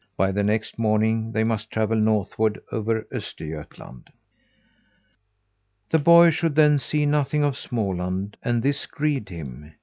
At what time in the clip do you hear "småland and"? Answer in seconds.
7.53-8.63